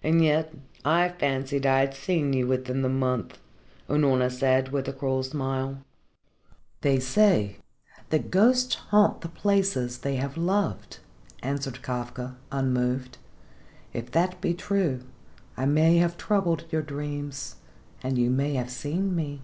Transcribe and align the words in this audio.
"And 0.00 0.22
yet 0.22 0.54
I 0.84 1.08
fancied 1.08 1.66
I 1.66 1.80
had 1.80 1.94
seen 1.94 2.32
you 2.32 2.46
within 2.46 2.82
the 2.82 2.88
month," 2.88 3.36
Unorna 3.88 4.30
said, 4.30 4.68
with 4.70 4.86
a 4.86 4.92
cruel 4.92 5.24
smile. 5.24 5.82
"They 6.82 7.00
say 7.00 7.56
that 8.10 8.30
ghosts 8.30 8.76
haunt 8.76 9.22
the 9.22 9.28
places 9.28 9.98
they 9.98 10.14
have 10.14 10.36
loved," 10.36 11.00
answered 11.42 11.82
Kafka 11.82 12.36
unmoved. 12.52 13.18
"If 13.92 14.08
that 14.12 14.40
be 14.40 14.54
true 14.54 15.00
I 15.56 15.66
may 15.66 15.96
have 15.96 16.16
troubled 16.16 16.66
your 16.70 16.82
dreams 16.82 17.56
and 18.04 18.16
you 18.16 18.30
may 18.30 18.54
have 18.54 18.70
seen 18.70 19.16
me. 19.16 19.42